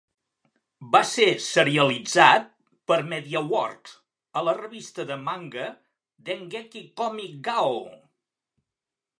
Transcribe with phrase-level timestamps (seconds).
[0.93, 2.47] Va ser serialitzat
[2.91, 3.93] per MediaWorks
[4.41, 5.69] a la revista de manga
[6.31, 7.79] Dengeki Comic Gao!